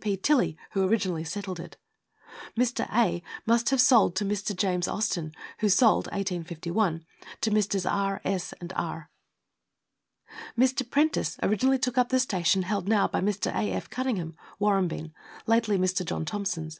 [0.00, 0.16] P.
[0.16, 1.76] Tilley, who originally settled it.
[2.56, 2.88] Mr.
[2.94, 3.20] A.
[3.46, 4.54] must have sold to Mr.
[4.54, 7.04] James Austin, who sold (1851)
[7.40, 7.84] to Messrs.
[7.84, 9.10] R., S., and R.
[10.56, 10.88] Mr.
[10.88, 13.52] Prentice originally took up the station held now by Mr.
[13.52, 13.72] A.
[13.72, 13.90] F.
[13.90, 15.12] Cunningham Warrambine
[15.48, 16.04] lately Mr.
[16.06, 16.78] John Thomson's.